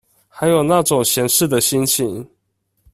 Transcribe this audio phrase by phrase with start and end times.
[0.27, 2.27] 還有那種閒適的心情